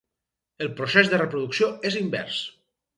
El 0.67 0.71
procés 0.79 1.13
de 1.13 1.21
reproducció 1.23 1.71
és 1.93 2.03
invers. 2.05 2.45